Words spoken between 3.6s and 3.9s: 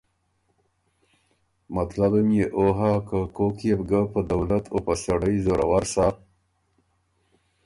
يې بو